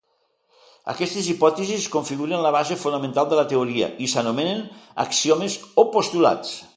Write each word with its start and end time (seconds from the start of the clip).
Aquestes 0.93 1.27
hipòtesis 1.33 1.85
configuren 1.97 2.41
la 2.45 2.53
base 2.57 2.77
fonamental 2.85 3.29
de 3.33 3.39
la 3.41 3.45
teoria, 3.53 3.91
i 4.07 4.11
s'anomenen 4.15 4.67
axiomes 5.05 5.59
o 5.85 5.89
postulats. 5.99 6.57